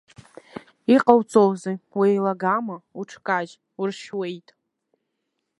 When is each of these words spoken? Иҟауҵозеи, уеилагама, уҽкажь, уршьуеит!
Иҟауҵозеи, 0.93 1.77
уеилагама, 1.97 2.75
уҽкажь, 2.99 3.53
уршьуеит! 3.79 4.47